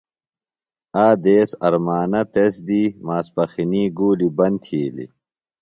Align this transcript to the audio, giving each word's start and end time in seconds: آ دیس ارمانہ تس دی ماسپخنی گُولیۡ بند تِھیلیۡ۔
آ 1.05 1.07
دیس 1.23 1.49
ارمانہ 1.65 2.21
تس 2.33 2.53
دی 2.67 2.83
ماسپخنی 3.05 3.83
گُولیۡ 3.97 4.33
بند 4.37 4.57
تِھیلیۡ۔ 4.63 5.11